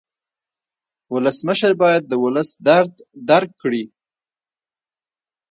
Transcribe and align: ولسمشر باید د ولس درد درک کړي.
ولسمشر 1.13 1.71
باید 1.81 2.03
د 2.07 2.13
ولس 2.23 2.49
درد 2.67 2.93
درک 3.29 3.51
کړي. 3.61 3.83